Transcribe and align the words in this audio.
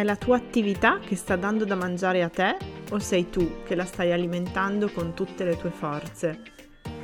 È 0.00 0.02
la 0.02 0.16
tua 0.16 0.36
attività 0.36 0.98
che 0.98 1.14
sta 1.14 1.36
dando 1.36 1.66
da 1.66 1.74
mangiare 1.74 2.22
a 2.22 2.30
te 2.30 2.56
o 2.88 2.98
sei 2.98 3.28
tu 3.28 3.62
che 3.64 3.74
la 3.74 3.84
stai 3.84 4.12
alimentando 4.12 4.88
con 4.88 5.12
tutte 5.12 5.44
le 5.44 5.58
tue 5.58 5.68
forze? 5.68 6.40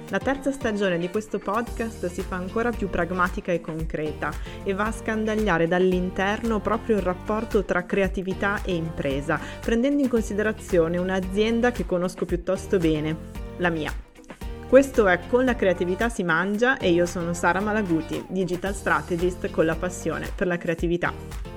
La 0.08 0.18
terza 0.18 0.50
stagione 0.50 0.96
di 0.96 1.10
questo 1.10 1.38
podcast 1.38 2.06
si 2.06 2.22
fa 2.22 2.36
ancora 2.36 2.70
più 2.70 2.88
pragmatica 2.88 3.52
e 3.52 3.60
concreta 3.60 4.32
e 4.64 4.72
va 4.72 4.86
a 4.86 4.92
scandagliare 4.92 5.68
dall'interno 5.68 6.60
proprio 6.60 6.96
il 6.96 7.02
rapporto 7.02 7.66
tra 7.66 7.84
creatività 7.84 8.62
e 8.62 8.74
impresa, 8.74 9.38
prendendo 9.60 10.02
in 10.02 10.08
considerazione 10.08 10.96
un'azienda 10.96 11.72
che 11.72 11.84
conosco 11.84 12.24
piuttosto 12.24 12.78
bene, 12.78 13.14
la 13.58 13.68
mia. 13.68 13.92
Questo 14.66 15.06
è 15.06 15.20
Con 15.28 15.44
la 15.44 15.54
creatività 15.54 16.08
si 16.08 16.22
mangia 16.22 16.78
e 16.78 16.92
io 16.92 17.04
sono 17.04 17.34
Sara 17.34 17.60
Malaguti, 17.60 18.24
digital 18.30 18.74
strategist 18.74 19.50
con 19.50 19.66
la 19.66 19.76
passione 19.76 20.30
per 20.34 20.46
la 20.46 20.56
creatività. 20.56 21.55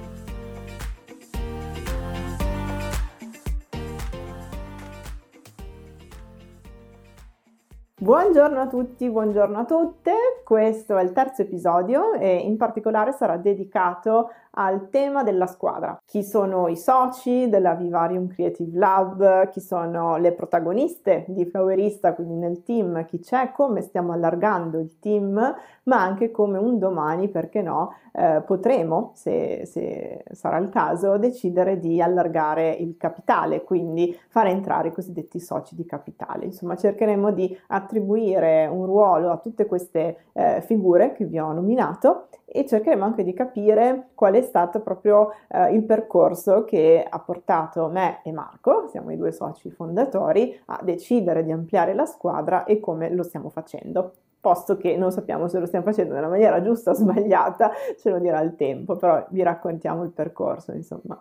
Boa 8.10 8.24
Buongiorno 8.30 8.62
a 8.62 8.68
tutti, 8.68 9.10
buongiorno 9.10 9.58
a 9.58 9.66
tutte. 9.66 10.14
Questo 10.44 10.96
è 10.96 11.02
il 11.02 11.14
terzo 11.14 11.42
episodio 11.42 12.14
e 12.14 12.36
in 12.36 12.58
particolare 12.58 13.12
sarà 13.12 13.38
dedicato 13.38 14.30
al 14.52 14.90
tema 14.90 15.24
della 15.24 15.48
squadra. 15.48 16.00
Chi 16.06 16.24
sono 16.24 16.68
i 16.68 16.76
soci 16.76 17.50
della 17.50 17.74
Vivarium 17.74 18.28
Creative 18.28 18.78
Lab, 18.78 19.50
chi 19.50 19.60
sono 19.60 20.18
le 20.18 20.32
protagoniste 20.34 21.26
di 21.28 21.46
Flowerista, 21.46 22.14
quindi 22.14 22.36
nel 22.36 22.62
team, 22.62 23.04
chi 23.06 23.20
c'è, 23.20 23.52
come 23.52 23.82
stiamo 23.82 24.12
allargando 24.12 24.78
il 24.80 25.00
team, 25.00 25.56
ma 25.84 26.02
anche 26.02 26.30
come 26.30 26.60
un 26.60 26.78
domani, 26.78 27.30
perché 27.30 27.62
no, 27.62 27.94
eh, 28.12 28.42
potremo, 28.46 29.12
se, 29.16 29.66
se 29.66 30.24
sarà 30.32 30.58
il 30.58 30.70
caso, 30.70 31.18
decidere 31.18 31.80
di 31.80 32.02
allargare 32.02 32.72
il 32.72 32.96
capitale, 32.98 33.64
quindi 33.64 34.18
far 34.28 34.48
entrare 34.48 34.90
i 34.90 34.94
cosiddetti 34.94 35.40
soci 35.40 35.76
di 35.76 35.86
capitale. 35.86 36.46
Insomma, 36.46 36.76
cercheremo 36.76 37.32
di 37.32 37.58
attribuire 37.68 38.19
un 38.28 38.86
ruolo 38.86 39.32
a 39.32 39.38
tutte 39.38 39.66
queste 39.66 40.26
eh, 40.34 40.62
figure 40.62 41.14
che 41.14 41.26
vi 41.26 41.40
ho 41.40 41.52
nominato 41.52 42.28
e 42.46 42.66
cercheremo 42.66 43.04
anche 43.04 43.24
di 43.24 43.34
capire 43.34 44.10
qual 44.16 44.34
è 44.34 44.42
stato 44.42 44.82
proprio 44.82 45.32
eh, 45.48 45.74
il 45.74 45.84
percorso 45.84 46.64
che 46.66 47.06
ha 47.08 47.20
portato 47.20 47.88
me 47.88 48.22
e 48.24 48.32
Marco, 48.32 48.88
siamo 48.90 49.12
i 49.12 49.18
due 49.18 49.32
soci 49.32 49.70
fondatori, 49.70 50.60
a 50.66 50.80
decidere 50.84 51.44
di 51.44 51.52
ampliare 51.52 51.94
la 51.94 52.06
squadra 52.06 52.64
e 52.64 52.80
come 52.80 53.10
lo 53.12 53.24
stiamo 53.24 53.50
facendo. 53.50 54.14
Posto 54.42 54.78
che 54.78 54.96
non 54.96 55.12
sappiamo 55.12 55.48
se 55.48 55.60
lo 55.60 55.66
stiamo 55.66 55.86
facendo 55.86 56.14
nella 56.14 56.30
maniera 56.30 56.62
giusta 56.62 56.92
o 56.92 56.94
sbagliata, 56.94 57.72
ce 57.98 58.10
lo 58.10 58.20
dirà 58.20 58.40
il 58.40 58.56
tempo, 58.56 58.96
però 58.96 59.24
vi 59.30 59.44
raccontiamo 59.44 60.04
il 60.04 60.12
percorso, 60.12 60.72
insomma. 60.72 61.18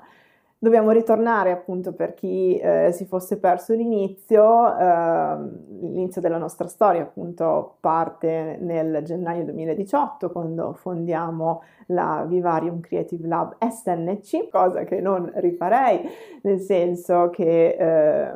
Dobbiamo 0.61 0.91
ritornare 0.91 1.53
appunto 1.53 1.93
per 1.93 2.15
chi 2.15 2.57
eh, 2.57 2.91
si 2.91 3.07
fosse 3.07 3.39
perso 3.39 3.75
l'inizio, 3.75 4.77
eh, 4.77 5.37
l'inizio 5.83 6.21
della 6.21 6.37
nostra 6.37 6.67
storia 6.67 7.03
appunto 7.03 7.77
parte 7.79 8.59
nel 8.61 9.03
gennaio 9.05 9.45
2018 9.45 10.33
quando 10.33 10.73
fondiamo 10.73 11.63
la 11.87 12.25
Vivarium 12.27 12.81
Creative 12.81 13.25
Lab 13.29 13.57
SNC, 13.61 14.49
cosa 14.49 14.83
che 14.83 15.01
non 15.01 15.31
rifarei, 15.37 16.01
nel 16.43 16.59
senso 16.59 17.31
che 17.31 17.77
eh, 17.79 18.35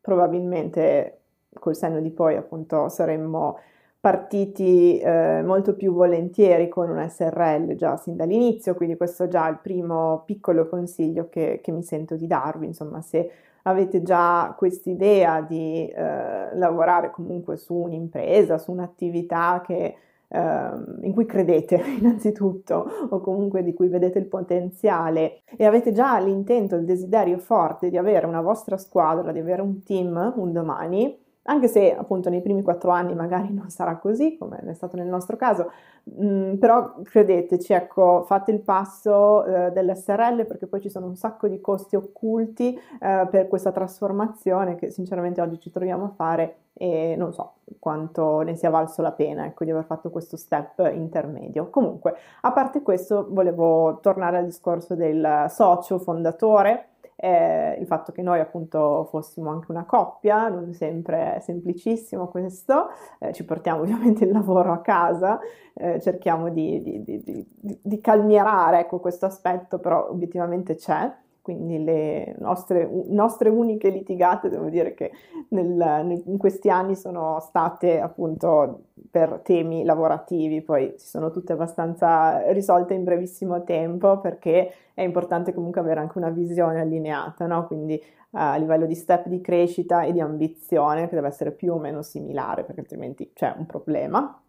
probabilmente 0.00 1.18
col 1.52 1.76
senno 1.76 2.00
di 2.00 2.10
poi 2.10 2.36
appunto 2.36 2.88
saremmo 2.88 3.58
partiti 4.00 4.98
eh, 4.98 5.42
molto 5.44 5.76
più 5.76 5.92
volentieri 5.92 6.68
con 6.68 6.88
un 6.88 7.06
SRL 7.06 7.74
già 7.74 7.98
sin 7.98 8.16
dall'inizio, 8.16 8.74
quindi 8.74 8.96
questo 8.96 9.24
è 9.24 9.28
già 9.28 9.46
il 9.48 9.58
primo 9.62 10.22
piccolo 10.24 10.68
consiglio 10.68 11.28
che, 11.28 11.60
che 11.62 11.70
mi 11.70 11.82
sento 11.82 12.16
di 12.16 12.26
darvi, 12.26 12.64
insomma 12.66 13.02
se 13.02 13.30
avete 13.64 14.02
già 14.02 14.54
quest'idea 14.56 15.42
di 15.42 15.86
eh, 15.86 16.56
lavorare 16.56 17.10
comunque 17.10 17.58
su 17.58 17.74
un'impresa, 17.74 18.56
su 18.56 18.72
un'attività 18.72 19.62
che, 19.66 19.94
eh, 20.28 20.70
in 21.02 21.12
cui 21.12 21.26
credete 21.26 21.76
innanzitutto 22.00 22.86
o 23.10 23.20
comunque 23.20 23.62
di 23.62 23.74
cui 23.74 23.88
vedete 23.88 24.18
il 24.18 24.26
potenziale 24.26 25.42
e 25.56 25.66
avete 25.66 25.92
già 25.92 26.18
l'intento, 26.18 26.76
il 26.76 26.86
desiderio 26.86 27.36
forte 27.36 27.90
di 27.90 27.98
avere 27.98 28.24
una 28.26 28.40
vostra 28.40 28.78
squadra, 28.78 29.30
di 29.30 29.40
avere 29.40 29.60
un 29.60 29.82
team 29.82 30.32
un 30.36 30.52
domani, 30.52 31.28
anche 31.44 31.68
se 31.68 31.94
appunto 31.94 32.28
nei 32.28 32.42
primi 32.42 32.62
quattro 32.62 32.90
anni 32.90 33.14
magari 33.14 33.52
non 33.52 33.70
sarà 33.70 33.96
così, 33.96 34.36
come 34.36 34.58
è 34.58 34.74
stato 34.74 34.96
nel 34.96 35.06
nostro 35.06 35.36
caso, 35.36 35.70
mh, 36.04 36.24
mm, 36.24 36.54
però 36.56 36.96
credeteci, 37.02 37.72
ecco, 37.72 38.24
fate 38.26 38.50
il 38.50 38.60
passo 38.60 39.44
eh, 39.44 39.70
dell'SRL 39.70 40.46
perché 40.46 40.66
poi 40.66 40.80
ci 40.80 40.90
sono 40.90 41.06
un 41.06 41.16
sacco 41.16 41.48
di 41.48 41.60
costi 41.60 41.96
occulti 41.96 42.78
eh, 43.00 43.26
per 43.30 43.48
questa 43.48 43.72
trasformazione 43.72 44.76
che 44.76 44.90
sinceramente 44.90 45.40
oggi 45.40 45.58
ci 45.58 45.70
troviamo 45.70 46.04
a 46.04 46.12
fare 46.14 46.56
e 46.74 47.14
non 47.16 47.32
so 47.32 47.54
quanto 47.78 48.40
ne 48.40 48.56
sia 48.56 48.70
valso 48.70 49.02
la 49.02 49.12
pena 49.12 49.44
ecco, 49.44 49.64
di 49.64 49.70
aver 49.70 49.84
fatto 49.84 50.10
questo 50.10 50.36
step 50.36 50.90
intermedio. 50.92 51.68
Comunque, 51.70 52.14
a 52.42 52.52
parte 52.52 52.82
questo, 52.82 53.26
volevo 53.30 53.98
tornare 54.00 54.38
al 54.38 54.44
discorso 54.44 54.94
del 54.94 55.46
socio 55.48 55.98
fondatore 55.98 56.89
eh, 57.22 57.76
il 57.78 57.86
fatto 57.86 58.12
che 58.12 58.22
noi 58.22 58.40
appunto 58.40 59.06
fossimo 59.10 59.50
anche 59.50 59.70
una 59.70 59.84
coppia, 59.84 60.48
non 60.48 60.72
sempre 60.72 61.36
è 61.36 61.40
semplicissimo 61.40 62.28
questo, 62.28 62.88
eh, 63.18 63.32
ci 63.34 63.44
portiamo 63.44 63.82
ovviamente 63.82 64.24
il 64.24 64.32
lavoro 64.32 64.72
a 64.72 64.80
casa, 64.80 65.38
eh, 65.74 66.00
cerchiamo 66.00 66.48
di, 66.48 66.80
di, 66.82 67.22
di, 67.22 67.46
di 67.82 68.00
calmierare 68.00 68.80
ecco, 68.80 69.00
questo 69.00 69.26
aspetto, 69.26 69.78
però 69.78 70.08
obiettivamente 70.08 70.74
c'è. 70.76 71.12
Quindi 71.42 71.82
le 71.82 72.36
nostre, 72.38 72.88
nostre, 73.08 73.48
uniche 73.48 73.88
litigate, 73.88 74.50
devo 74.50 74.68
dire 74.68 74.92
che 74.94 75.10
nel, 75.48 76.22
in 76.26 76.36
questi 76.36 76.68
anni 76.68 76.94
sono 76.94 77.40
state 77.40 77.98
appunto 77.98 78.89
per 79.10 79.40
temi 79.42 79.84
lavorativi, 79.84 80.62
poi 80.62 80.94
si 80.96 81.08
sono 81.08 81.30
tutte 81.30 81.52
abbastanza 81.52 82.50
risolte 82.52 82.94
in 82.94 83.04
brevissimo 83.04 83.64
tempo 83.64 84.18
perché 84.20 84.72
è 84.94 85.02
importante 85.02 85.52
comunque 85.52 85.80
avere 85.80 86.00
anche 86.00 86.18
una 86.18 86.30
visione 86.30 86.80
allineata, 86.80 87.46
no? 87.46 87.66
quindi 87.66 87.94
uh, 87.94 88.38
a 88.38 88.56
livello 88.56 88.86
di 88.86 88.94
step 88.94 89.26
di 89.26 89.40
crescita 89.40 90.02
e 90.02 90.12
di 90.12 90.20
ambizione 90.20 91.08
che 91.08 91.14
deve 91.14 91.28
essere 91.28 91.50
più 91.50 91.72
o 91.72 91.78
meno 91.78 92.02
similare 92.02 92.64
perché 92.64 92.80
altrimenti 92.80 93.32
c'è 93.34 93.54
un 93.56 93.66
problema 93.66 94.40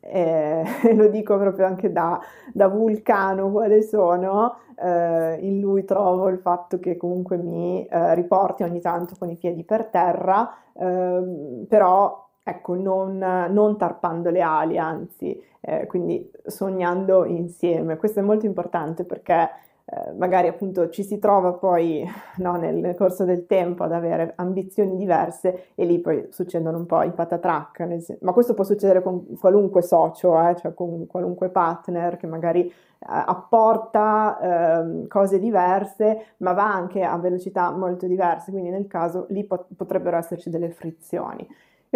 eh, 0.00 0.64
lo 0.94 1.08
dico 1.08 1.36
proprio 1.38 1.66
anche 1.66 1.92
da, 1.92 2.20
da 2.52 2.68
vulcano 2.68 3.50
quale 3.50 3.82
sono, 3.82 4.58
eh, 4.76 5.38
in 5.40 5.60
lui 5.60 5.84
trovo 5.84 6.28
il 6.28 6.38
fatto 6.38 6.78
che 6.78 6.96
comunque 6.96 7.36
mi 7.36 7.86
eh, 7.86 8.14
riporti 8.14 8.62
ogni 8.62 8.80
tanto 8.80 9.14
con 9.18 9.30
i 9.30 9.36
piedi 9.36 9.64
per 9.64 9.86
terra, 9.86 10.54
ehm, 10.74 11.66
però 11.68 12.25
ecco, 12.48 12.76
non, 12.76 13.18
non, 13.18 13.76
tarpando 13.76 14.30
le 14.30 14.40
ali, 14.40 14.78
anzi, 14.78 15.42
eh, 15.60 15.86
quindi 15.86 16.30
sognando 16.44 17.24
insieme. 17.24 17.96
Questo 17.96 18.20
è 18.20 18.22
molto 18.22 18.46
importante 18.46 19.02
perché 19.02 19.50
eh, 19.84 20.12
magari 20.12 20.46
appunto 20.46 20.88
ci 20.90 21.02
si 21.02 21.18
trova 21.18 21.54
poi 21.54 22.08
no, 22.38 22.54
nel 22.54 22.94
corso 22.94 23.24
del 23.24 23.46
tempo 23.46 23.82
ad 23.82 23.92
avere 23.92 24.34
ambizioni 24.36 24.96
diverse 24.96 25.70
e 25.74 25.84
lì 25.84 25.98
poi 25.98 26.28
succedono 26.30 26.78
un 26.78 26.86
po' 26.86 27.02
i 27.02 27.10
patatrack, 27.10 28.00
sen- 28.00 28.18
ma 28.20 28.32
questo 28.32 28.54
può 28.54 28.62
succedere 28.62 29.02
con 29.02 29.36
qualunque 29.36 29.82
socio, 29.82 30.40
eh, 30.48 30.54
cioè 30.54 30.72
con 30.72 31.08
qualunque 31.08 31.48
partner 31.48 32.16
che 32.16 32.28
magari 32.28 32.60
eh, 32.68 32.72
apporta 33.00 34.38
ehm, 34.82 35.08
cose 35.08 35.40
diverse 35.40 36.26
ma 36.38 36.52
va 36.52 36.72
anche 36.72 37.02
a 37.02 37.18
velocità 37.18 37.72
molto 37.72 38.06
diverse, 38.06 38.52
quindi 38.52 38.70
nel 38.70 38.86
caso 38.86 39.26
lì 39.30 39.44
pot- 39.44 39.66
potrebbero 39.76 40.16
esserci 40.16 40.48
delle 40.48 40.70
frizioni. 40.70 41.44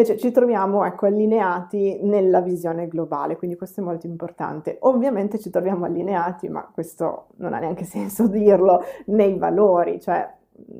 Invece 0.00 0.16
ci 0.16 0.31
troviamo 0.31 0.83
ecco, 0.87 1.05
allineati 1.05 1.98
nella 2.04 2.41
visione 2.41 2.89
globale, 2.89 3.36
quindi 3.36 3.54
questo 3.54 3.83
è 3.83 3.84
molto 3.84 4.07
importante. 4.07 4.78
Ovviamente 4.80 5.39
ci 5.39 5.51
troviamo 5.51 5.84
allineati, 5.84 6.48
ma 6.48 6.66
questo 6.72 7.27
non 7.36 7.53
ha 7.53 7.59
neanche 7.59 7.84
senso 7.84 8.25
dirlo, 8.28 8.83
nei 9.07 9.36
valori, 9.36 10.01
cioè 10.01 10.27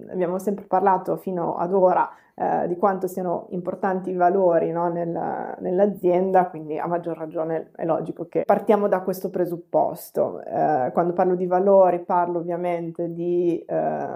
abbiamo 0.09 0.39
sempre 0.39 0.65
parlato 0.65 1.17
fino 1.17 1.56
ad 1.56 1.75
ora 1.75 2.11
eh, 2.35 2.67
di 2.69 2.77
quanto 2.77 3.06
siano 3.06 3.47
importanti 3.50 4.11
i 4.11 4.15
valori 4.15 4.71
no, 4.71 4.88
nel, 4.88 5.56
nell'azienda, 5.59 6.47
quindi 6.47 6.79
a 6.79 6.87
maggior 6.87 7.17
ragione 7.17 7.71
è 7.77 7.85
logico 7.85 8.27
che 8.29 8.44
partiamo 8.44 8.88
da 8.88 9.00
questo 9.00 9.31
presupposto. 9.31 10.43
Eh, 10.43 10.91
quando 10.93 11.12
parlo 11.12 11.35
di 11.35 11.47
valori 11.47 12.00
parlo 12.00 12.38
ovviamente 12.38 13.12
di 13.12 13.62
eh, 13.67 14.06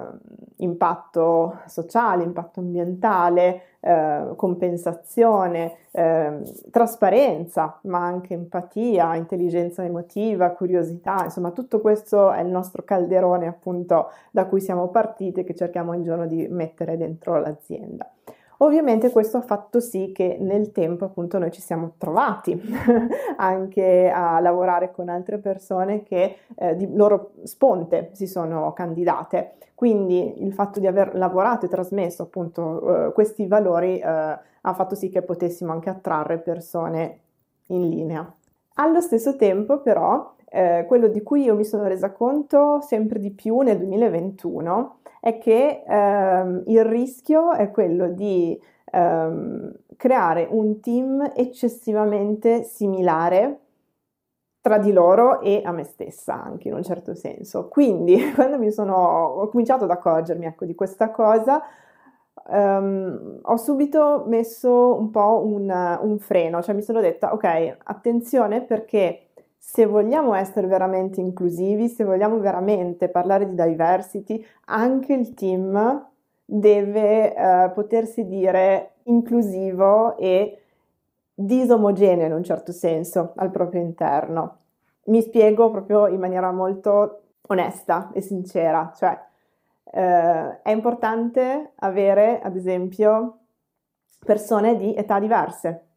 impatto 0.57 1.61
sociale, 1.67 2.23
impatto 2.23 2.61
ambientale, 2.61 3.63
eh, 3.81 4.33
compensazione, 4.37 5.77
eh, 5.91 6.41
trasparenza, 6.71 7.79
ma 7.83 7.99
anche 7.99 8.35
empatia, 8.35 9.15
intelligenza 9.15 9.85
emotiva, 9.85 10.51
curiosità, 10.51 11.25
insomma 11.25 11.51
tutto 11.51 11.81
questo 11.81 12.33
è 12.33 12.41
il 12.41 12.49
nostro 12.49 12.83
calderone 12.83 13.47
appunto 13.47 14.11
da 14.31 14.47
cui 14.47 14.61
siamo 14.61 14.89
partiti 14.89 15.41
e 15.41 15.45
che 15.45 15.55
cerchiamo 15.55 15.93
un 15.93 16.03
giorno 16.03 16.27
di 16.27 16.47
mettere 16.49 16.97
dentro 16.97 17.39
l'azienda. 17.39 18.04
Ovviamente 18.59 19.11
questo 19.11 19.39
ha 19.39 19.43
fatto 19.43 19.81
sì 19.81 20.13
che 20.15 20.37
nel 20.41 20.71
tempo 20.71 21.05
appunto 21.05 21.39
noi 21.39 21.51
ci 21.51 21.61
siamo 21.61 21.95
trovati 21.99 22.61
anche 23.37 24.11
a 24.11 24.39
lavorare 24.39 24.93
con 24.93 25.09
altre 25.09 25.39
persone 25.39 26.03
che 26.03 26.37
eh, 26.55 26.77
di 26.77 26.95
loro 26.95 27.33
sponte 27.43 28.11
si 28.13 28.27
sono 28.27 28.73
candidate. 28.73 29.55
Quindi 29.75 30.43
il 30.43 30.53
fatto 30.53 30.79
di 30.79 30.87
aver 30.87 31.17
lavorato 31.17 31.67
e 31.67 31.69
trasmesso 31.69 32.23
appunto 32.23 33.09
eh, 33.09 33.13
questi 33.13 33.47
valori 33.47 33.99
eh, 33.99 34.07
ha 34.07 34.73
fatto 34.73 34.95
sì 34.95 35.09
che 35.09 35.23
potessimo 35.23 35.73
anche 35.73 35.91
attrarre 35.91 36.39
persone 36.39 37.19
in 37.67 37.89
linea. 37.89 38.35
Allo 38.75 39.01
stesso 39.01 39.37
tempo 39.37 39.81
però 39.81 40.35
eh, 40.49 40.85
quello 40.89 41.09
di 41.09 41.23
cui 41.23 41.43
io 41.43 41.55
mi 41.55 41.65
sono 41.65 41.85
resa 41.87 42.11
conto 42.13 42.81
sempre 42.81 43.21
di 43.21 43.31
più 43.31 43.61
nel 43.61 43.79
2021 43.79 44.99
è 45.21 45.39
che 45.39 45.85
ehm, 45.87 46.65
il 46.67 46.85
rischio 46.85 47.53
è 47.53 47.71
quello 47.71 48.09
di 48.09 48.61
ehm, 48.91 49.73
creare 49.97 50.49
un 50.51 50.81
team 50.81 51.33
eccessivamente 51.35 52.65
similare 52.65 53.61
tra 54.61 54.79
di 54.79 54.93
loro 54.93 55.41
e 55.41 55.61
a 55.65 55.73
me 55.73 55.85
stessa 55.85 56.43
anche 56.43 56.69
in 56.69 56.75
un 56.75 56.83
certo 56.83 57.15
senso. 57.15 57.69
Quindi 57.69 58.17
quando 58.35 58.59
mi 58.59 58.73
sono, 58.73 58.95
ho 58.95 59.49
cominciato 59.49 59.85
ad 59.85 59.91
accorgermi 59.91 60.47
ecco, 60.47 60.65
di 60.65 60.75
questa 60.75 61.11
cosa, 61.11 61.63
um, 62.49 63.39
ho 63.43 63.57
subito 63.57 64.25
messo 64.27 64.95
un 64.99 65.11
po' 65.11 65.43
un, 65.45 65.99
un 66.01 66.19
freno, 66.19 66.63
cioè 66.63 66.75
mi 66.75 66.83
sono 66.83 67.01
detta 67.01 67.33
ok, 67.33 67.77
attenzione 67.85 68.63
perché 68.63 69.29
se 69.57 69.87
vogliamo 69.87 70.35
essere 70.35 70.67
veramente 70.67 71.21
inclusivi, 71.21 71.89
se 71.89 72.05
vogliamo 72.05 72.39
veramente 72.39 73.09
parlare 73.09 73.49
di 73.49 73.55
diversity, 73.55 74.45
anche 74.67 75.15
il 75.15 75.33
team 75.35 76.07
deve 76.45 77.35
eh, 77.35 77.71
potersi 77.71 78.27
dire 78.27 78.97
inclusivo 79.05 80.17
e 80.19 80.61
disomogeneo 81.35 82.27
in 82.27 82.33
un 82.33 82.45
certo 82.45 82.73
senso 82.73 83.33
al 83.37 83.51
proprio 83.51 83.81
interno. 83.81 84.59
Mi 85.07 85.23
spiego 85.23 85.71
proprio 85.71 86.07
in 86.09 86.21
maniera 86.21 86.53
molto 86.53 87.23
onesta 87.49 88.11
e 88.13 88.21
sincera, 88.21 88.93
cioè 88.95 89.19
eh, 89.85 90.63
è 90.63 90.71
importante 90.71 91.73
avere 91.77 92.41
ad 92.41 92.57
esempio 92.57 93.39
persone 94.25 94.77
di 94.77 94.95
età 94.95 95.19
diverse, 95.19 95.95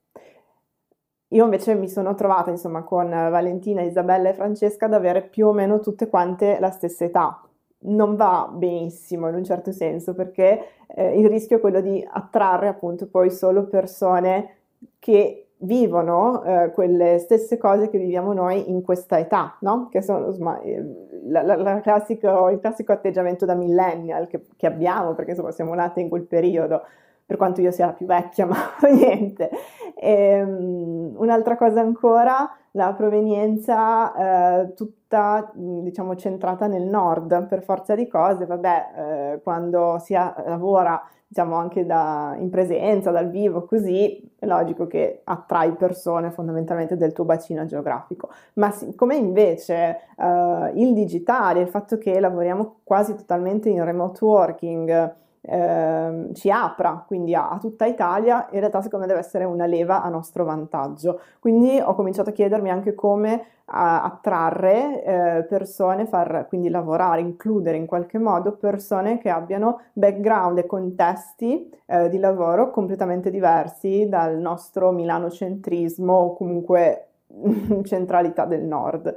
io 1.31 1.43
invece 1.43 1.75
mi 1.75 1.89
sono 1.89 2.15
trovata, 2.15 2.51
insomma, 2.51 2.83
con 2.83 3.09
Valentina, 3.09 3.81
Isabella 3.81 4.29
e 4.29 4.33
Francesca 4.33 4.85
ad 4.85 4.93
avere 4.93 5.23
più 5.23 5.47
o 5.47 5.51
meno 5.51 5.79
tutte 5.81 6.07
quante 6.07 6.57
la 6.59 6.69
stessa 6.71 7.03
età. 7.03 7.41
Non 7.79 8.15
va 8.15 8.49
benissimo 8.51 9.27
in 9.27 9.35
un 9.35 9.43
certo 9.43 9.71
senso 9.73 10.13
perché 10.13 10.85
eh, 10.87 11.19
il 11.19 11.27
rischio 11.27 11.57
è 11.57 11.59
quello 11.59 11.81
di 11.81 12.05
attrarre 12.09 12.69
appunto 12.69 13.07
poi 13.09 13.29
solo 13.29 13.67
persone 13.67 14.55
che 14.99 15.46
vivono 15.59 16.43
eh, 16.43 16.71
quelle 16.71 17.17
stesse 17.19 17.57
cose 17.57 17.89
che 17.89 17.97
viviamo 17.97 18.33
noi 18.33 18.69
in 18.69 18.81
questa 18.81 19.17
età, 19.17 19.57
no? 19.61 19.87
Che 19.89 20.01
sono 20.01 20.29
eh, 20.61 20.83
la, 21.25 21.41
la, 21.41 21.55
la 21.55 21.79
classico, 21.81 22.49
il 22.49 22.59
classico 22.59 22.91
atteggiamento 22.91 23.45
da 23.45 23.55
millennial 23.55 24.27
che, 24.27 24.45
che 24.55 24.67
abbiamo 24.67 25.13
perché 25.13 25.31
insomma 25.31 25.51
siamo 25.51 25.73
nati 25.73 26.01
in 26.01 26.09
quel 26.09 26.23
periodo 26.23 26.83
per 27.27 27.35
quanto 27.35 27.59
io 27.59 27.71
sia 27.71 27.87
la 27.87 27.91
più 27.91 28.05
vecchia, 28.05 28.45
ma 28.47 28.57
niente. 28.89 29.49
E, 29.95 30.41
um, 30.41 31.13
un'altra 31.17 31.57
cosa 31.57 31.81
ancora, 31.81 32.49
la 32.77 32.93
provenienza 32.93 34.61
eh, 34.61 34.73
tutta, 34.75 35.51
diciamo, 35.53 36.15
centrata 36.15 36.67
nel 36.67 36.83
nord, 36.83 37.47
per 37.47 37.63
forza 37.63 37.95
di 37.95 38.07
cose, 38.07 38.45
vabbè, 38.45 38.85
eh, 38.95 39.41
quando 39.41 39.97
si 39.99 40.13
ha, 40.13 40.35
lavora, 40.45 41.01
diciamo, 41.27 41.55
anche 41.55 41.87
da, 41.87 42.35
in 42.37 42.51
presenza, 42.51 43.09
dal 43.09 43.29
vivo, 43.29 43.65
così, 43.65 44.31
è 44.37 44.45
logico 44.45 44.85
che 44.85 45.21
attrai 45.23 45.71
persone 45.71 46.29
fondamentalmente 46.29 46.95
del 46.95 47.13
tuo 47.13 47.25
bacino 47.25 47.65
geografico. 47.65 48.29
Ma 48.53 48.71
come 48.95 49.15
invece 49.15 50.01
eh, 50.15 50.71
il 50.75 50.93
digitale, 50.93 51.61
il 51.61 51.69
fatto 51.69 51.97
che 51.97 52.19
lavoriamo 52.19 52.81
quasi 52.83 53.15
totalmente 53.15 53.69
in 53.69 53.83
remote 53.83 54.23
working, 54.23 55.15
eh, 55.41 56.29
ci 56.33 56.49
apra 56.49 57.03
quindi 57.05 57.33
a, 57.33 57.49
a, 57.49 57.57
tutta 57.57 57.85
Italia, 57.85 58.47
in 58.51 58.59
realtà 58.59 58.81
secondo 58.81 59.05
me 59.05 59.11
deve 59.11 59.25
essere 59.25 59.43
una 59.45 59.65
leva 59.65 60.01
a 60.01 60.09
nostro 60.09 60.43
vantaggio. 60.43 61.21
Quindi 61.39 61.79
ho 61.79 61.95
cominciato 61.95 62.29
a 62.29 62.33
chiedermi 62.33 62.69
anche 62.69 62.93
come 62.93 63.45
a, 63.65 64.03
attrarre 64.03 65.03
eh, 65.03 65.43
persone, 65.43 66.05
far 66.05 66.47
quindi 66.47 66.69
lavorare, 66.69 67.21
includere 67.21 67.77
in 67.77 67.85
qualche 67.85 68.17
modo 68.17 68.53
persone 68.53 69.17
che 69.17 69.29
abbiano 69.29 69.81
background 69.93 70.57
e 70.57 70.65
contesti 70.65 71.69
eh, 71.85 72.09
di 72.09 72.17
lavoro 72.17 72.71
completamente 72.71 73.29
diversi 73.29 74.07
dal 74.09 74.37
nostro 74.37 74.91
milanocentrismo 74.91 76.13
o 76.13 76.35
comunque 76.35 77.07
centralità 77.83 78.45
del 78.45 78.63
nord 78.63 79.15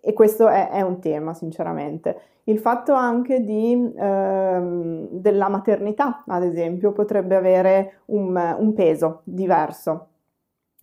e 0.00 0.12
questo 0.12 0.48
è, 0.48 0.70
è, 0.70 0.80
un 0.80 0.98
tema, 1.00 1.34
sinceramente. 1.34 2.20
Il 2.44 2.58
fatto 2.58 2.94
anche 2.94 3.44
di, 3.44 3.92
ehm, 3.96 5.08
della 5.10 5.48
maternità, 5.48 6.24
ad 6.26 6.42
esempio, 6.42 6.92
potrebbe 6.92 7.36
avere 7.36 8.00
un, 8.06 8.56
un 8.58 8.72
peso 8.72 9.20
diverso. 9.24 10.06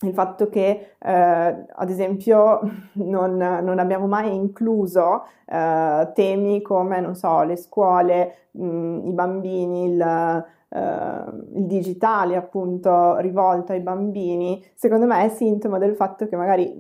Il 0.02 0.14
fatto 0.14 0.48
che, 0.50 0.96
eh, 1.00 1.66
ad 1.68 1.90
esempio, 1.90 2.60
non, 2.94 3.36
non, 3.38 3.80
abbiamo 3.80 4.08
mai 4.08 4.34
incluso 4.36 5.24
eh, 5.46 6.12
temi 6.14 6.62
come, 6.62 7.02
non 7.02 7.16
so, 7.16 7.42
le 7.42 7.56
scuole, 7.56 8.50
mh, 8.52 9.02
i 9.06 9.12
bambini, 9.12 9.86
il, 9.86 10.46
Uh, 10.70 11.56
il 11.56 11.66
digitale 11.66 12.36
appunto 12.36 13.16
rivolto 13.20 13.72
ai 13.72 13.80
bambini, 13.80 14.62
secondo 14.74 15.06
me 15.06 15.24
è 15.24 15.30
sintomo 15.30 15.78
del 15.78 15.96
fatto 15.96 16.28
che 16.28 16.36
magari 16.36 16.76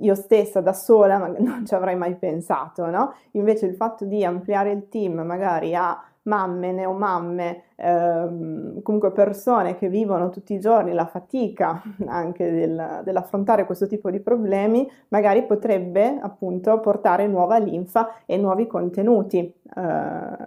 io 0.00 0.14
stessa 0.14 0.60
da 0.60 0.72
sola 0.72 1.18
non 1.38 1.64
ci 1.66 1.74
avrei 1.74 1.96
mai 1.96 2.16
pensato, 2.16 2.86
no? 2.86 3.14
Invece 3.32 3.66
il 3.66 3.74
fatto 3.74 4.04
di 4.04 4.24
ampliare 4.24 4.70
il 4.72 4.88
team 4.88 5.20
magari 5.20 5.74
a 5.74 6.00
mamme, 6.26 6.72
neomamme, 6.72 7.62
ehm, 7.76 8.82
comunque 8.82 9.12
persone 9.12 9.76
che 9.76 9.88
vivono 9.88 10.28
tutti 10.30 10.54
i 10.54 10.60
giorni 10.60 10.92
la 10.92 11.06
fatica 11.06 11.82
anche 12.06 12.50
del, 12.50 13.00
dell'affrontare 13.04 13.64
questo 13.64 13.86
tipo 13.86 14.10
di 14.10 14.20
problemi, 14.20 14.90
magari 15.08 15.44
potrebbe 15.44 16.18
appunto 16.20 16.78
portare 16.80 17.26
nuova 17.26 17.58
linfa 17.58 18.22
e 18.26 18.36
nuovi 18.36 18.66
contenuti 18.66 19.38
eh, 19.38 19.52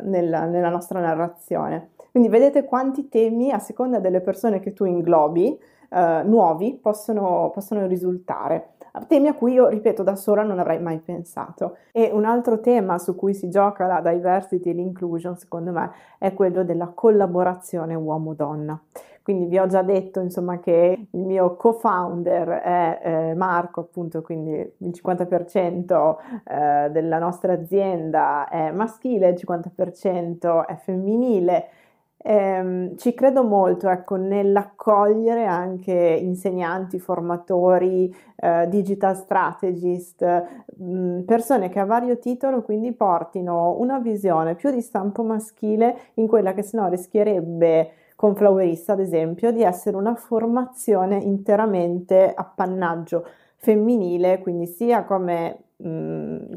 nella, 0.01 0.45
nella 0.45 0.69
nostra 0.69 0.99
narrazione. 0.99 1.91
Quindi 2.11 2.29
vedete 2.29 2.65
quanti 2.65 3.07
temi 3.07 3.51
a 3.51 3.59
seconda 3.59 3.99
delle 3.99 4.21
persone 4.21 4.59
che 4.59 4.73
tu 4.73 4.83
inglobi, 4.85 5.57
eh, 5.89 6.21
nuovi, 6.25 6.77
possono, 6.81 7.51
possono 7.53 7.85
risultare 7.85 8.73
temi 9.07 9.27
a 9.27 9.33
cui 9.33 9.53
io, 9.53 9.67
ripeto, 9.67 10.03
da 10.03 10.15
sola 10.15 10.43
non 10.43 10.59
avrei 10.59 10.79
mai 10.79 10.99
pensato. 10.99 11.77
E 11.91 12.09
un 12.11 12.25
altro 12.25 12.59
tema 12.59 12.97
su 12.97 13.15
cui 13.15 13.33
si 13.33 13.49
gioca 13.49 13.85
la 13.85 14.01
diversity 14.01 14.69
e 14.69 14.73
l'inclusion, 14.73 15.37
secondo 15.37 15.71
me, 15.71 15.91
è 16.17 16.33
quello 16.33 16.63
della 16.63 16.91
collaborazione 16.93 17.95
uomo-donna. 17.95 18.79
Quindi 19.21 19.45
vi 19.45 19.59
ho 19.59 19.67
già 19.67 19.83
detto 19.83 20.21
insomma 20.21 20.59
che 20.59 21.07
il 21.11 21.19
mio 21.19 21.55
co-founder 21.55 22.47
è 22.47 22.99
eh, 23.03 23.33
Marco, 23.35 23.81
appunto, 23.81 24.23
quindi 24.23 24.53
il 24.53 24.89
50% 24.89 26.15
eh, 26.45 26.89
della 26.89 27.19
nostra 27.19 27.53
azienda 27.53 28.47
è 28.49 28.71
maschile, 28.71 29.29
il 29.29 29.39
50% 29.39 30.65
è 30.65 30.75
femminile 30.77 31.67
eh, 32.21 32.93
ci 32.97 33.13
credo 33.13 33.43
molto 33.43 33.89
ecco, 33.89 34.15
nell'accogliere 34.17 35.45
anche 35.45 35.93
insegnanti, 35.93 36.99
formatori, 36.99 38.13
eh, 38.35 38.67
digital 38.67 39.15
strategist, 39.15 40.23
mh, 40.77 40.83
mm, 40.83 41.19
persone 41.21 41.69
che 41.69 41.79
a 41.79 41.85
vario 41.85 42.19
titolo 42.19 42.61
quindi 42.61 42.91
portino 42.91 43.77
una 43.79 43.99
visione 43.99 44.55
più 44.55 44.69
di 44.69 44.81
stampo 44.81 45.23
maschile 45.23 45.97
in 46.15 46.27
quella 46.27 46.53
che 46.53 46.61
sennò 46.61 46.89
rischierebbe 46.89 47.91
con 48.17 48.35
Flowerista 48.35 48.93
ad 48.93 48.99
esempio 48.99 49.51
di 49.51 49.63
essere 49.63 49.95
una 49.95 50.13
formazione 50.13 51.15
interamente 51.17 52.33
appannaggio 52.35 53.25
femminile, 53.55 54.39
quindi 54.39 54.67
sia 54.67 55.03
come 55.05 55.68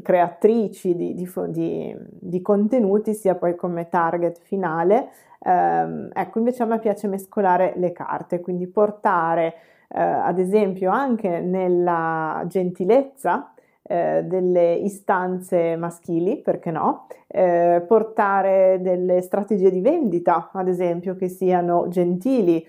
creatrici 0.01 0.95
di, 0.95 1.13
di, 1.13 1.29
di, 1.47 1.95
di 2.09 2.41
contenuti, 2.41 3.13
sia 3.13 3.35
poi 3.35 3.55
come 3.55 3.87
target 3.87 4.39
finale. 4.41 5.09
Um, 5.39 6.09
ecco, 6.13 6.39
invece 6.39 6.63
a 6.63 6.65
me 6.65 6.79
piace 6.79 7.07
mescolare 7.07 7.73
le 7.75 7.91
carte, 7.91 8.39
quindi 8.39 8.67
portare 8.67 9.53
uh, 9.89 9.97
ad 9.97 10.39
esempio 10.39 10.89
anche 10.89 11.39
nella 11.39 12.43
gentilezza 12.47 13.53
eh, 13.85 14.23
delle 14.23 14.75
istanze 14.75 15.75
maschili, 15.75 16.37
perché 16.37 16.71
no, 16.71 17.07
eh, 17.27 17.83
portare 17.85 18.79
delle 18.81 19.21
strategie 19.21 19.69
di 19.69 19.81
vendita, 19.81 20.49
ad 20.53 20.69
esempio, 20.69 21.15
che 21.15 21.27
siano 21.27 21.89
gentili, 21.89 22.65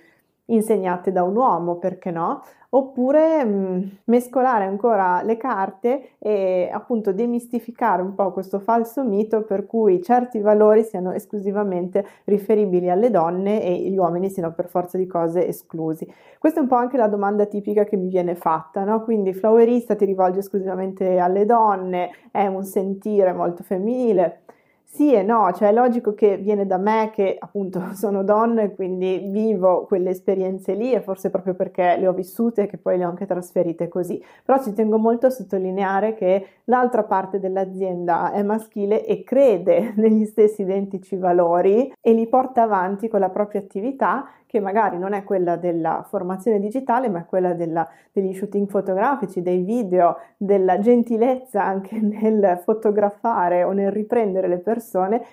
insegnate 0.46 1.12
da 1.12 1.22
un 1.22 1.36
uomo, 1.36 1.76
perché 1.76 2.10
no? 2.10 2.42
Oppure 2.70 3.44
mh, 3.44 3.50
mm, 3.54 3.82
mescolare 4.06 4.64
ancora 4.64 5.22
le 5.22 5.36
carte 5.36 6.16
e 6.18 6.68
appunto 6.72 7.12
demistificare 7.12 8.02
un 8.02 8.14
po' 8.14 8.32
questo 8.32 8.58
falso 8.58 9.04
mito 9.04 9.44
per 9.44 9.64
cui 9.64 10.02
certi 10.02 10.40
valori 10.40 10.82
siano 10.82 11.12
esclusivamente 11.12 12.04
riferibili 12.24 12.90
alle 12.90 13.10
donne 13.10 13.62
e 13.62 13.74
gli 13.88 13.96
uomini 13.96 14.28
siano 14.28 14.52
per 14.52 14.68
forza 14.68 14.98
di 14.98 15.06
cose 15.06 15.46
esclusi. 15.46 16.06
Questa 16.38 16.58
è 16.58 16.62
un 16.62 16.68
po' 16.68 16.74
anche 16.76 16.96
la 16.96 17.08
domanda 17.08 17.46
tipica 17.46 17.84
che 17.84 17.96
mi 17.96 18.08
viene 18.08 18.34
fatta, 18.34 18.82
no? 18.84 19.02
Quindi 19.02 19.32
flowerista 19.32 19.94
ti 19.94 20.04
rivolge 20.04 20.40
esclusivamente 20.40 21.18
alle 21.18 21.46
donne, 21.46 22.10
è 22.32 22.46
un 22.46 22.64
sentire 22.64 23.32
molto 23.32 23.62
femminile. 23.62 24.40
Sì 24.86 25.12
e 25.12 25.22
no, 25.24 25.50
cioè 25.52 25.70
è 25.70 25.72
logico 25.72 26.14
che 26.14 26.36
viene 26.36 26.66
da 26.66 26.76
me 26.76 27.10
che 27.12 27.36
appunto 27.36 27.80
sono 27.94 28.22
donna 28.22 28.62
e 28.62 28.74
quindi 28.74 29.26
vivo 29.26 29.86
quelle 29.86 30.10
esperienze 30.10 30.74
lì 30.74 30.92
e 30.92 31.00
forse 31.00 31.30
proprio 31.30 31.54
perché 31.54 31.96
le 31.98 32.06
ho 32.06 32.12
vissute 32.12 32.62
e 32.62 32.66
che 32.66 32.78
poi 32.78 32.96
le 32.96 33.04
ho 33.04 33.08
anche 33.08 33.26
trasferite 33.26 33.88
così. 33.88 34.22
Però 34.44 34.62
ci 34.62 34.72
tengo 34.72 34.96
molto 34.96 35.26
a 35.26 35.30
sottolineare 35.30 36.14
che 36.14 36.46
l'altra 36.64 37.02
parte 37.02 37.40
dell'azienda 37.40 38.30
è 38.30 38.42
maschile 38.44 39.04
e 39.04 39.24
crede 39.24 39.94
negli 39.96 40.24
stessi 40.26 40.62
identici 40.62 41.16
valori 41.16 41.92
e 42.00 42.12
li 42.12 42.28
porta 42.28 42.62
avanti 42.62 43.08
con 43.08 43.18
la 43.18 43.30
propria 43.30 43.60
attività 43.60 44.28
che 44.46 44.60
magari 44.60 44.98
non 44.98 45.14
è 45.14 45.24
quella 45.24 45.56
della 45.56 46.06
formazione 46.08 46.60
digitale, 46.60 47.08
ma 47.08 47.22
è 47.22 47.26
quella 47.26 47.54
della, 47.54 47.88
degli 48.12 48.32
shooting 48.32 48.68
fotografici, 48.68 49.42
dei 49.42 49.62
video, 49.62 50.18
della 50.36 50.78
gentilezza 50.78 51.64
anche 51.64 51.98
nel 52.00 52.60
fotografare 52.62 53.64
o 53.64 53.72
nel 53.72 53.90
riprendere 53.90 54.46
le 54.46 54.58
persone 54.58 54.73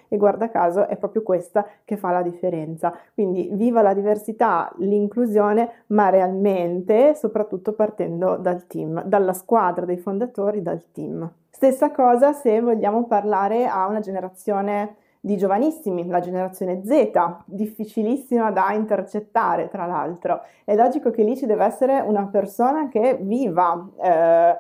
e 0.08 0.18
guarda 0.18 0.50
caso 0.50 0.88
è 0.88 0.98
proprio 0.98 1.24
questa 1.24 1.66
che 1.84 1.98
fa 1.98 2.12
la 2.12 2.22
differenza. 2.22 2.94
Quindi 3.14 3.50
viva 3.54 3.82
la 3.82 3.94
diversità, 3.94 4.72
l'inclusione, 4.78 5.84
ma 5.88 6.10
realmente 6.10 7.16
soprattutto 7.16 7.74
partendo 7.74 8.38
dal 8.38 8.68
team, 8.68 9.04
dalla 9.04 9.34
squadra 9.34 9.86
dei 9.86 9.98
fondatori, 9.98 10.62
dal 10.62 10.92
team. 10.92 11.30
Stessa 11.50 11.92
cosa 11.92 12.34
se 12.34 12.60
vogliamo 12.60 13.06
parlare 13.06 13.68
a 13.68 13.88
una 13.88 14.00
generazione 14.00 14.96
di 15.24 15.38
giovanissimi, 15.38 16.08
la 16.08 16.20
generazione 16.20 16.82
Z, 16.84 17.12
difficilissima 17.46 18.50
da 18.52 18.74
intercettare 18.74 19.70
tra 19.70 19.86
l'altro. 19.86 20.42
È 20.66 20.76
logico 20.76 21.12
che 21.12 21.24
lì 21.24 21.38
ci 21.38 21.46
deve 21.46 21.64
essere 21.64 22.00
una 22.00 22.26
persona 22.26 22.90
che 22.90 23.20
viva 23.22 23.88
eh, 24.02 24.58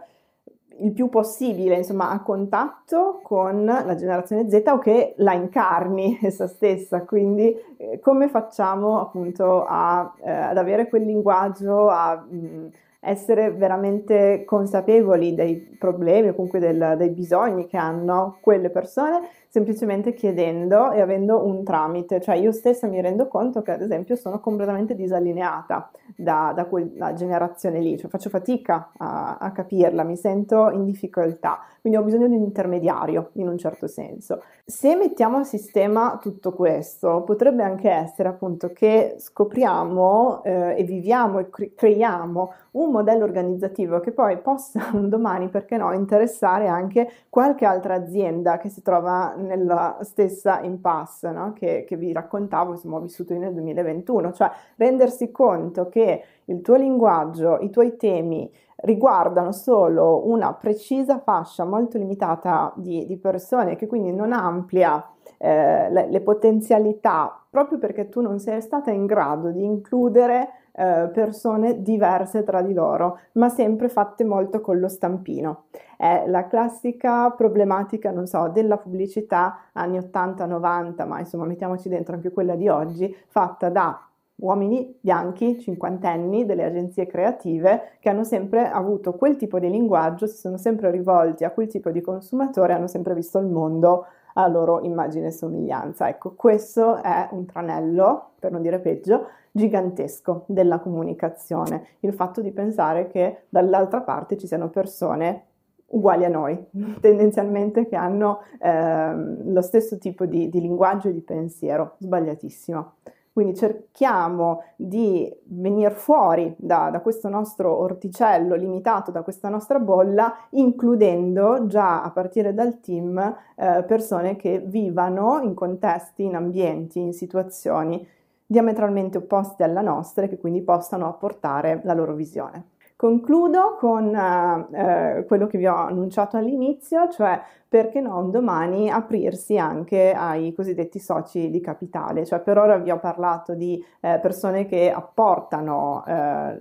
il 0.79 0.93
più 0.93 1.09
possibile, 1.09 1.75
insomma, 1.75 2.09
a 2.09 2.21
contatto 2.21 3.19
con 3.23 3.65
la 3.65 3.95
generazione 3.95 4.49
Z 4.49 4.63
o 4.67 4.79
che 4.79 5.13
la 5.17 5.33
incarni 5.33 6.19
essa 6.23 6.47
stessa. 6.47 7.03
Quindi 7.03 7.55
eh, 7.77 7.99
come 7.99 8.29
facciamo 8.29 8.99
appunto 8.99 9.65
a, 9.65 10.13
eh, 10.23 10.31
ad 10.31 10.57
avere 10.57 10.87
quel 10.87 11.03
linguaggio, 11.03 11.89
a 11.89 12.15
mh, 12.15 12.35
mm, 12.35 12.67
essere 13.03 13.51
veramente 13.51 14.43
consapevoli 14.45 15.33
dei 15.33 15.57
problemi 15.57 16.29
o 16.29 16.35
comunque 16.35 16.59
del, 16.59 16.95
dei 16.97 17.09
bisogni 17.09 17.65
che 17.65 17.77
hanno 17.77 18.37
quelle 18.41 18.69
persone 18.69 19.21
semplicemente 19.51 20.13
chiedendo 20.13 20.91
e 20.93 21.01
avendo 21.01 21.45
un 21.45 21.65
tramite, 21.65 22.21
cioè 22.21 22.35
io 22.35 22.53
stessa 22.53 22.87
mi 22.87 23.01
rendo 23.01 23.27
conto 23.27 23.61
che 23.61 23.71
ad 23.71 23.81
esempio 23.81 24.15
sono 24.15 24.39
completamente 24.39 24.95
disallineata 24.95 25.91
da, 26.15 26.53
da 26.55 26.63
quella 26.63 27.11
generazione 27.11 27.81
lì, 27.81 27.97
cioè 27.97 28.09
faccio 28.09 28.29
fatica 28.29 28.93
a, 28.97 29.35
a 29.37 29.51
capirla, 29.51 30.03
mi 30.03 30.15
sento 30.15 30.69
in 30.69 30.85
difficoltà, 30.85 31.59
quindi 31.81 31.99
ho 31.99 32.03
bisogno 32.03 32.29
di 32.29 32.35
un 32.35 32.43
intermediario 32.43 33.31
in 33.33 33.49
un 33.49 33.57
certo 33.57 33.87
senso. 33.87 34.41
Se 34.63 34.95
mettiamo 34.95 35.39
a 35.39 35.43
sistema 35.43 36.17
tutto 36.21 36.53
questo, 36.53 37.23
potrebbe 37.23 37.63
anche 37.63 37.89
essere 37.89 38.29
appunto 38.29 38.71
che 38.71 39.15
scopriamo 39.17 40.43
eh, 40.45 40.75
e 40.77 40.83
viviamo 40.83 41.39
e 41.39 41.49
cre- 41.49 41.73
creiamo 41.75 42.53
un 42.71 42.91
modello 42.91 43.23
organizzativo 43.23 43.99
che 43.99 44.11
poi 44.11 44.37
possa 44.37 44.89
un 44.93 45.09
domani, 45.09 45.49
perché 45.49 45.77
no, 45.77 45.91
interessare 45.93 46.67
anche 46.67 47.09
qualche 47.29 47.65
altra 47.65 47.95
azienda 47.95 48.57
che 48.57 48.69
si 48.69 48.81
trova 48.81 49.33
nella 49.35 49.97
stessa 50.01 50.61
impasse 50.61 51.31
no? 51.31 51.53
che, 51.53 51.85
che, 51.87 51.95
vi 51.97 52.11
raccontavo, 52.13 52.71
insomma, 52.71 52.97
ho 52.97 53.01
vissuto 53.01 53.33
io 53.33 53.39
nel 53.39 53.53
2021, 53.53 54.31
cioè 54.33 54.51
rendersi 54.75 55.31
conto 55.31 55.89
che 55.89 56.23
il 56.51 56.61
tuo 56.61 56.75
linguaggio, 56.75 57.57
i 57.59 57.69
tuoi 57.69 57.95
temi 57.97 58.51
riguardano 58.83 59.51
solo 59.51 60.27
una 60.27 60.53
precisa 60.53 61.19
fascia 61.19 61.65
molto 61.65 61.97
limitata 61.97 62.73
di, 62.75 63.05
di 63.05 63.17
persone, 63.17 63.75
che 63.75 63.87
quindi 63.87 64.11
non 64.11 64.33
amplia 64.33 65.03
eh, 65.37 65.89
le, 65.91 66.07
le 66.09 66.21
potenzialità 66.21 67.41
proprio 67.49 67.77
perché 67.77 68.09
tu 68.09 68.21
non 68.21 68.39
sei 68.39 68.61
stata 68.61 68.91
in 68.91 69.05
grado 69.05 69.51
di 69.51 69.63
includere 69.63 70.53
eh, 70.73 71.09
persone 71.13 71.81
diverse 71.81 72.43
tra 72.43 72.61
di 72.61 72.73
loro, 72.73 73.19
ma 73.33 73.49
sempre 73.49 73.89
fatte 73.89 74.23
molto 74.23 74.61
con 74.61 74.79
lo 74.79 74.87
stampino. 74.87 75.65
È 75.97 76.23
la 76.27 76.47
classica 76.47 77.29
problematica, 77.31 78.11
non 78.11 78.25
so, 78.25 78.47
della 78.47 78.77
pubblicità 78.77 79.69
anni 79.73 79.97
80-90, 79.97 81.05
ma 81.05 81.19
insomma 81.19 81.45
mettiamoci 81.45 81.89
dentro 81.89 82.15
anche 82.15 82.31
quella 82.31 82.55
di 82.55 82.69
oggi, 82.69 83.13
fatta 83.27 83.69
da 83.69 83.99
uomini 84.41 84.97
bianchi, 84.99 85.59
cinquantenni, 85.59 86.45
delle 86.45 86.63
agenzie 86.63 87.07
creative 87.07 87.97
che 87.99 88.09
hanno 88.09 88.23
sempre 88.23 88.69
avuto 88.69 89.13
quel 89.13 89.35
tipo 89.35 89.59
di 89.59 89.69
linguaggio, 89.69 90.27
si 90.27 90.37
sono 90.37 90.57
sempre 90.57 90.91
rivolti 90.91 91.43
a 91.43 91.51
quel 91.51 91.67
tipo 91.67 91.89
di 91.89 92.01
consumatore, 92.01 92.73
hanno 92.73 92.87
sempre 92.87 93.13
visto 93.13 93.39
il 93.39 93.47
mondo 93.47 94.05
a 94.33 94.47
loro 94.47 94.81
immagine 94.81 95.27
e 95.27 95.31
somiglianza. 95.31 96.07
Ecco, 96.07 96.33
questo 96.35 97.01
è 97.01 97.29
un 97.31 97.45
tranello, 97.45 98.31
per 98.39 98.51
non 98.51 98.61
dire 98.61 98.79
peggio, 98.79 99.27
gigantesco 99.51 100.43
della 100.47 100.79
comunicazione, 100.79 101.85
il 102.01 102.13
fatto 102.13 102.41
di 102.41 102.51
pensare 102.51 103.07
che 103.07 103.43
dall'altra 103.49 104.01
parte 104.01 104.37
ci 104.37 104.47
siano 104.47 104.69
persone 104.69 105.45
uguali 105.87 106.25
a 106.25 106.29
noi, 106.29 106.57
tendenzialmente 106.99 107.87
che 107.87 107.95
hanno 107.95 108.39
eh, 108.59 109.13
lo 109.13 109.61
stesso 109.61 109.97
tipo 109.97 110.25
di, 110.25 110.49
di 110.49 110.61
linguaggio 110.61 111.09
e 111.09 111.13
di 111.13 111.21
pensiero, 111.21 111.95
sbagliatissimo. 111.99 112.93
Quindi 113.33 113.55
cerchiamo 113.55 114.63
di 114.75 115.33
venire 115.45 115.91
fuori 115.91 116.53
da, 116.57 116.89
da, 116.89 116.99
questo 116.99 117.29
nostro 117.29 117.73
orticello 117.79 118.55
limitato, 118.55 119.09
da 119.09 119.21
questa 119.21 119.47
nostra 119.47 119.79
bolla, 119.79 120.35
includendo 120.49 121.65
già 121.67 122.03
a 122.03 122.11
partire 122.11 122.53
dal 122.53 122.81
team 122.81 123.17
eh, 123.55 123.83
persone 123.87 124.35
che 124.35 124.59
vivano 124.59 125.39
in 125.41 125.53
contesti, 125.53 126.25
in 126.25 126.35
ambienti, 126.35 126.99
in 126.99 127.13
situazioni 127.13 128.05
diametralmente 128.45 129.19
opposte 129.19 129.63
alla 129.63 129.79
nostra 129.79 130.25
e 130.25 130.27
che 130.27 130.37
quindi 130.37 130.61
possano 130.61 131.07
apportare 131.07 131.79
la 131.85 131.93
loro 131.93 132.13
visione. 132.15 132.65
Concludo 133.01 133.77
con 133.79 134.13
eh, 134.13 135.17
eh, 135.17 135.25
quello 135.25 135.47
che 135.47 135.57
vi 135.57 135.65
ho 135.65 135.73
annunciato 135.73 136.37
all'inizio, 136.37 137.09
cioè 137.09 137.41
perché 137.67 137.99
no 137.99 138.19
un 138.19 138.29
domani 138.29 138.91
aprirsi 138.91 139.57
anche 139.57 140.11
ai 140.11 140.53
cosiddetti 140.53 140.99
soci 140.99 141.49
di 141.49 141.59
capitale. 141.61 142.25
Cioè 142.25 142.41
per 142.41 142.59
ora 142.59 142.77
vi 142.77 142.91
ho 142.91 142.99
parlato 142.99 143.55
di 143.55 143.83
eh, 144.01 144.19
persone 144.21 144.67
che 144.67 144.91
apportano 144.91 146.03
eh, 146.05 146.11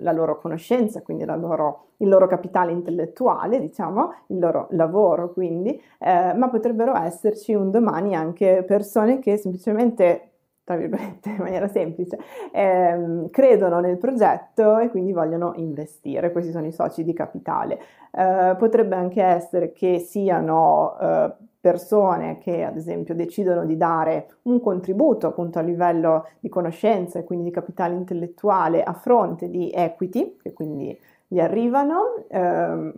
la 0.00 0.12
loro 0.12 0.38
conoscenza, 0.38 1.02
quindi 1.02 1.26
loro, 1.26 1.88
il 1.98 2.08
loro 2.08 2.26
capitale 2.26 2.72
intellettuale, 2.72 3.60
diciamo, 3.60 4.10
il 4.28 4.38
loro 4.38 4.68
lavoro 4.70 5.34
quindi, 5.34 5.78
eh, 5.98 6.32
ma 6.32 6.48
potrebbero 6.48 6.96
esserci 6.96 7.52
un 7.52 7.70
domani 7.70 8.16
anche 8.16 8.64
persone 8.66 9.18
che 9.18 9.36
semplicemente 9.36 10.29
tra 10.70 10.76
virgolette, 10.76 11.30
in 11.30 11.36
maniera 11.38 11.66
semplice, 11.66 12.16
ehm, 12.52 13.30
credono 13.30 13.80
nel 13.80 13.98
progetto 13.98 14.78
e 14.78 14.88
quindi 14.88 15.12
vogliono 15.12 15.52
investire. 15.56 16.30
Questi 16.30 16.52
sono 16.52 16.66
i 16.66 16.72
soci 16.72 17.02
di 17.02 17.12
capitale. 17.12 17.80
Eh, 18.12 18.54
potrebbe 18.56 18.94
anche 18.94 19.20
essere 19.20 19.72
che 19.72 19.98
siano 19.98 20.96
eh, 21.00 21.32
persone 21.60 22.38
che 22.38 22.62
ad 22.62 22.76
esempio 22.76 23.14
decidono 23.14 23.64
di 23.66 23.76
dare 23.76 24.36
un 24.42 24.60
contributo 24.60 25.26
appunto 25.26 25.58
a 25.58 25.62
livello 25.62 26.26
di 26.38 26.48
conoscenza 26.48 27.18
e 27.18 27.24
quindi 27.24 27.46
di 27.46 27.50
capitale 27.50 27.94
intellettuale 27.94 28.84
a 28.84 28.92
fronte 28.92 29.50
di 29.50 29.72
equity, 29.74 30.36
che 30.40 30.52
quindi 30.52 30.96
gli 31.26 31.40
arrivano. 31.40 32.24
Ehm, 32.28 32.92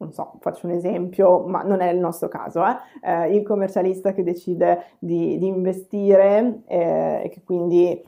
non 0.00 0.12
so, 0.12 0.32
faccio 0.40 0.66
un 0.66 0.72
esempio, 0.72 1.40
ma 1.46 1.62
non 1.62 1.80
è 1.80 1.90
il 1.90 1.98
nostro 1.98 2.28
caso, 2.28 2.62
eh? 2.64 2.76
Eh, 3.02 3.36
il 3.36 3.42
commercialista 3.42 4.12
che 4.12 4.22
decide 4.22 4.84
di, 4.98 5.38
di 5.38 5.46
investire 5.46 6.62
eh, 6.66 7.22
e 7.24 7.28
che 7.28 7.42
quindi 7.44 8.02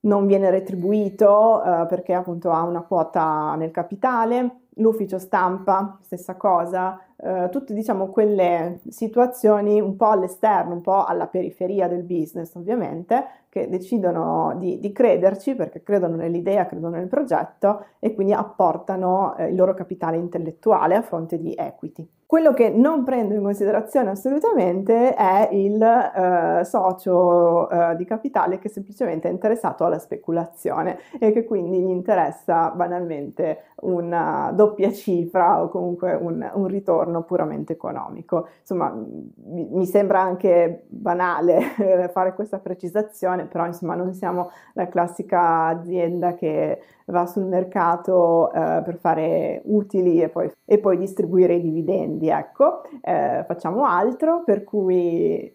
non 0.00 0.26
viene 0.26 0.50
retribuito 0.50 1.62
eh, 1.62 1.86
perché 1.86 2.14
appunto 2.14 2.50
ha 2.50 2.62
una 2.62 2.82
quota 2.82 3.54
nel 3.56 3.70
capitale, 3.70 4.60
l'ufficio 4.76 5.18
stampa, 5.18 5.98
stessa 6.02 6.36
cosa, 6.36 7.00
eh, 7.16 7.48
tutte 7.50 7.74
diciamo 7.74 8.08
quelle 8.08 8.80
situazioni 8.88 9.80
un 9.80 9.96
po' 9.96 10.10
all'esterno, 10.10 10.74
un 10.74 10.80
po' 10.80 11.04
alla 11.04 11.26
periferia 11.26 11.86
del 11.88 12.02
business 12.02 12.54
ovviamente, 12.54 13.24
che 13.48 13.68
decidono 13.68 14.54
di, 14.58 14.78
di 14.80 14.92
crederci 14.92 15.54
perché 15.54 15.82
credono 15.82 16.16
nell'idea, 16.16 16.66
credono 16.66 16.96
nel 16.96 17.08
progetto 17.08 17.86
e 17.98 18.14
quindi 18.14 18.32
apportano 18.32 19.36
eh, 19.36 19.48
il 19.48 19.56
loro 19.56 19.74
capitale 19.74 20.16
intellettuale 20.16 20.94
a 20.94 21.02
fronte 21.02 21.38
di 21.38 21.54
equity. 21.56 22.08
Quello 22.26 22.52
che 22.52 22.70
non 22.70 23.04
prendo 23.04 23.34
in 23.34 23.42
considerazione 23.42 24.10
assolutamente 24.10 25.14
è 25.14 25.48
il 25.52 25.80
eh, 25.80 26.64
socio 26.64 27.70
eh, 27.70 27.94
di 27.94 28.04
capitale 28.04 28.58
che 28.58 28.68
semplicemente 28.68 29.28
è 29.28 29.30
interessato 29.30 29.84
alla 29.84 30.00
speculazione 30.00 30.98
e 31.20 31.30
che 31.30 31.44
quindi 31.44 31.78
gli 31.78 31.88
interessa 31.88 32.70
banalmente 32.70 33.66
una 33.82 34.50
doppia 34.52 34.90
cifra 34.90 35.62
o 35.62 35.68
comunque 35.68 36.14
un, 36.14 36.50
un 36.52 36.66
ritorno 36.66 37.22
puramente 37.22 37.74
economico. 37.74 38.48
Insomma, 38.58 38.90
mi, 38.90 39.68
mi 39.70 39.86
sembra 39.86 40.20
anche 40.20 40.82
banale 40.88 42.10
fare 42.12 42.34
questa 42.34 42.58
precisazione, 42.58 43.45
però 43.46 43.66
insomma 43.66 43.94
non 43.94 44.12
siamo 44.14 44.50
la 44.74 44.88
classica 44.88 45.66
azienda 45.66 46.34
che 46.34 46.80
va 47.06 47.26
sul 47.26 47.44
mercato 47.44 48.52
eh, 48.52 48.82
per 48.84 48.96
fare 48.98 49.62
utili 49.64 50.20
e 50.20 50.28
poi, 50.28 50.50
e 50.64 50.78
poi 50.78 50.98
distribuire 50.98 51.54
i 51.54 51.62
dividendi 51.62 52.28
ecco, 52.28 52.82
eh, 53.02 53.44
facciamo 53.46 53.84
altro, 53.84 54.42
per 54.44 54.64
cui 54.64 55.52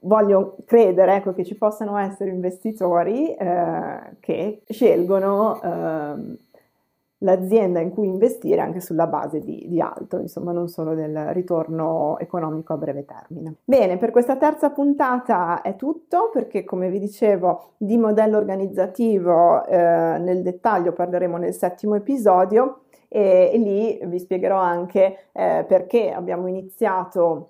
voglio 0.00 0.56
credere 0.66 1.16
ecco, 1.16 1.32
che 1.32 1.44
ci 1.44 1.56
possano 1.56 1.96
essere 1.96 2.30
investitori 2.30 3.34
eh, 3.34 4.16
che 4.20 4.62
scelgono 4.68 5.60
eh, 5.62 6.38
l'azienda 7.22 7.80
in 7.80 7.90
cui 7.90 8.06
investire 8.06 8.60
anche 8.60 8.80
sulla 8.80 9.06
base 9.06 9.40
di, 9.40 9.66
di, 9.68 9.80
altro, 9.80 10.20
insomma 10.20 10.52
non 10.52 10.68
solo 10.68 10.94
del 10.94 11.32
ritorno 11.32 12.18
economico 12.18 12.72
a 12.72 12.76
breve 12.76 13.04
termine. 13.04 13.56
Bene, 13.64 13.96
per 13.96 14.10
questa 14.10 14.36
terza 14.36 14.70
puntata 14.70 15.62
è 15.62 15.76
tutto 15.76 16.30
perché 16.32 16.64
come 16.64 16.88
vi 16.88 16.98
dicevo 16.98 17.72
di 17.76 17.96
modello 17.96 18.36
organizzativo 18.36 19.64
eh, 19.66 19.76
nel 19.76 20.42
dettaglio 20.42 20.92
parleremo 20.92 21.36
nel 21.36 21.54
settimo 21.54 21.94
episodio 21.94 22.82
e, 23.08 23.50
e 23.52 23.58
lì 23.58 24.00
vi 24.04 24.18
spiegherò 24.18 24.56
anche 24.56 25.26
eh, 25.32 25.64
perché 25.66 26.12
abbiamo 26.12 26.46
iniziato 26.46 27.48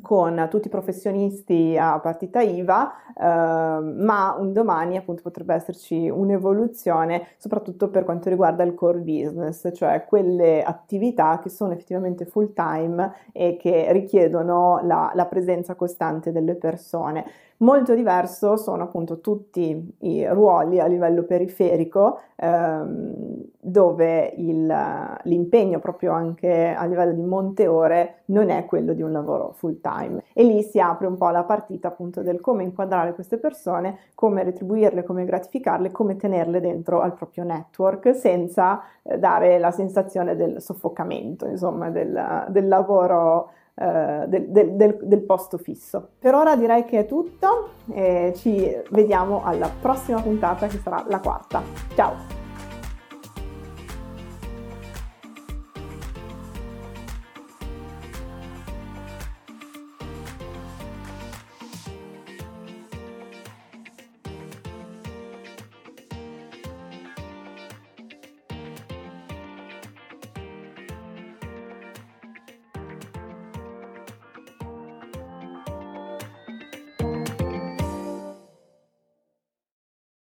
con 0.00 0.46
tutti 0.50 0.68
i 0.68 0.70
professionisti 0.70 1.76
a 1.78 1.98
partita 2.00 2.40
IVA, 2.40 2.92
eh, 3.14 3.24
ma 3.24 4.34
un 4.38 4.52
domani 4.52 4.96
appunto 4.96 5.22
potrebbe 5.22 5.54
esserci 5.54 6.08
un'evoluzione 6.08 7.26
soprattutto 7.36 7.90
per 7.90 8.04
quanto 8.04 8.28
riguarda 8.28 8.62
il 8.62 8.74
core 8.74 8.98
business, 8.98 9.68
cioè 9.74 10.04
quelle 10.06 10.62
attività 10.62 11.38
che 11.40 11.50
sono 11.50 11.72
effettivamente 11.72 12.24
full 12.24 12.52
time 12.54 13.12
e 13.32 13.56
che 13.58 13.92
richiedono 13.92 14.80
la, 14.82 15.12
la 15.14 15.26
presenza 15.26 15.74
costante 15.74 16.32
delle 16.32 16.54
persone. 16.54 17.24
Molto 17.62 17.94
diverso 17.94 18.56
sono 18.56 18.82
appunto 18.82 19.20
tutti 19.20 19.94
i 20.00 20.26
ruoli 20.26 20.80
a 20.80 20.86
livello 20.86 21.22
periferico 21.22 22.18
ehm, 22.34 23.40
dove 23.60 24.34
il, 24.36 25.18
l'impegno 25.22 25.78
proprio 25.78 26.10
anche 26.10 26.74
a 26.76 26.84
livello 26.86 27.12
di 27.12 27.22
monte 27.22 27.68
ore 27.68 28.22
non 28.26 28.50
è 28.50 28.64
quello 28.64 28.94
di 28.94 29.02
un 29.02 29.12
lavoro 29.12 29.52
full 29.52 29.80
time 29.82 30.22
e 30.32 30.42
lì 30.42 30.62
si 30.62 30.80
apre 30.80 31.06
un 31.06 31.18
po' 31.18 31.28
la 31.28 31.42
partita 31.42 31.88
appunto 31.88 32.22
del 32.22 32.40
come 32.40 32.62
inquadrare 32.62 33.12
queste 33.12 33.36
persone, 33.36 33.98
come 34.14 34.42
retribuirle, 34.42 35.02
come 35.02 35.26
gratificarle, 35.26 35.90
come 35.90 36.16
tenerle 36.16 36.60
dentro 36.60 37.02
al 37.02 37.12
proprio 37.12 37.44
network 37.44 38.14
senza 38.14 38.82
eh, 39.02 39.18
dare 39.18 39.58
la 39.58 39.70
sensazione 39.70 40.36
del 40.36 40.62
soffocamento, 40.62 41.46
insomma 41.46 41.90
del, 41.90 42.46
del 42.48 42.68
lavoro 42.68 43.50
eh, 43.74 44.24
del, 44.26 44.48
del, 44.48 44.98
del, 45.02 45.20
posto 45.22 45.56
fisso. 45.56 46.10
Per 46.18 46.34
ora 46.34 46.56
direi 46.56 46.84
che 46.84 47.00
è 47.00 47.06
tutto 47.06 47.70
e 47.90 48.32
ci 48.36 48.70
vediamo 48.90 49.42
alla 49.44 49.70
prossima 49.80 50.20
puntata 50.20 50.66
che 50.66 50.78
sarà 50.78 51.04
la 51.08 51.20
quarta. 51.20 51.62
Ciao! 51.94 52.41